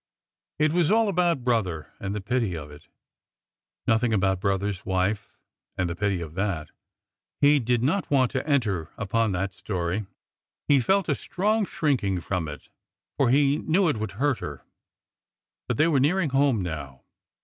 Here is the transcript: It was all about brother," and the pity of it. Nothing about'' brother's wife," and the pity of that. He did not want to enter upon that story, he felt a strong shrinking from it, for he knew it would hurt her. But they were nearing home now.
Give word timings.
It 0.57 0.73
was 0.73 0.89
all 0.91 1.07
about 1.09 1.43
brother," 1.43 1.93
and 1.99 2.15
the 2.15 2.21
pity 2.21 2.55
of 2.57 2.71
it. 2.71 2.87
Nothing 3.85 4.13
about'' 4.15 4.41
brother's 4.41 4.83
wife," 4.83 5.29
and 5.77 5.87
the 5.87 5.95
pity 5.95 6.21
of 6.21 6.33
that. 6.33 6.71
He 7.39 7.59
did 7.59 7.83
not 7.83 8.09
want 8.09 8.31
to 8.31 8.47
enter 8.49 8.89
upon 8.97 9.31
that 9.33 9.53
story, 9.53 10.07
he 10.67 10.79
felt 10.81 11.07
a 11.07 11.13
strong 11.13 11.65
shrinking 11.67 12.19
from 12.19 12.47
it, 12.47 12.67
for 13.17 13.29
he 13.29 13.59
knew 13.59 13.89
it 13.89 13.97
would 13.97 14.13
hurt 14.13 14.39
her. 14.39 14.63
But 15.67 15.77
they 15.77 15.87
were 15.87 15.99
nearing 15.99 16.31
home 16.31 16.63
now. 16.63 17.03